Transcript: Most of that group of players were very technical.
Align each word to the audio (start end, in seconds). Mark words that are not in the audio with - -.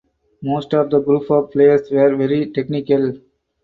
Most 0.41 0.73
of 0.73 0.89
that 0.89 1.05
group 1.05 1.29
of 1.29 1.51
players 1.51 1.91
were 1.91 2.15
very 2.15 2.51
technical. 2.51 3.19